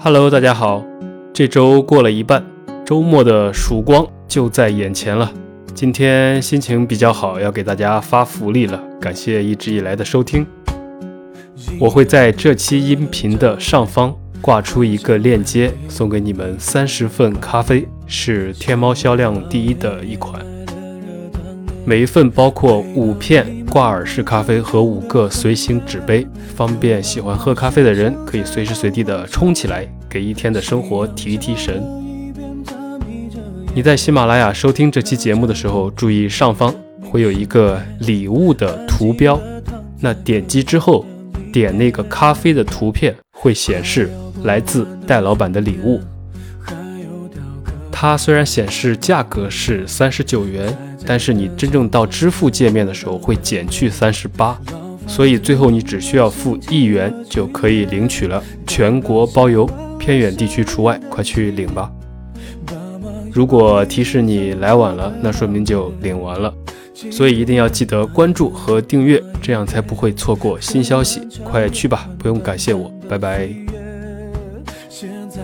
[0.00, 0.84] Hello，大家好，
[1.34, 2.46] 这周过了一半，
[2.86, 5.32] 周末的曙光就在眼前了。
[5.74, 10.46] 今天心情比较好，要给大家发福利了，感谢一直以来的收听。
[11.80, 20.40] 我会在这期音频的上方挂出一个链接，送给你们三十份咖啡，是天猫销量第一的一款。
[21.84, 26.26] 每一份包括五片挂耳式咖啡和五个随行纸杯，
[26.56, 31.82] 方便喜欢喝咖啡的人可以随时随地的冲起来，给一天的生活提一提神。
[33.74, 39.38] 你在喜马拉雅收听这期节目的时候，注意上方会有一个礼物的图标，
[40.00, 41.04] 那点击之后，
[41.52, 44.10] 点那个咖啡的图片，会显示
[44.42, 46.00] 来自戴老板的礼物。
[48.00, 50.72] 它虽然显示价格是三十九元，
[51.04, 54.56] 但是你真正到支付界面的时候会减去三十八，
[55.08, 61.90] 所以最后你只需要付一元就可以领取了，全国包邮，偏远地区除外，快去领吧。
[63.32, 66.54] 如果提示你来晚了，那说明就领完了，
[67.10, 71.20] 所以一定要记得关注和订阅，这样才不会错过新消息。
[71.42, 73.48] 快去吧，不用感谢我，拜拜。
[74.88, 75.42] 现在